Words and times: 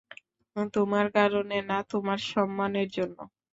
তোমার 0.73 1.05
কারণে 1.17 1.57
না 1.69 1.77
তোমার 1.91 2.19
সম্মানের 2.31 2.87
জন্য। 2.97 3.17